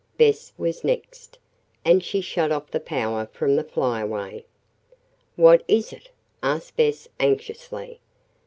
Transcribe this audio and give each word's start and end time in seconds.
Bess 0.17 0.51
was 0.57 0.83
next, 0.83 1.37
and 1.85 2.03
she 2.03 2.21
shut 2.21 2.51
off 2.51 2.71
the 2.71 2.79
power 2.79 3.27
from 3.31 3.55
the 3.55 3.63
Flyaway. 3.63 4.45
"What 5.35 5.63
is 5.67 5.93
it?" 5.93 6.09
asked 6.41 6.75
Bess 6.75 7.07
anxiously. 7.19 7.99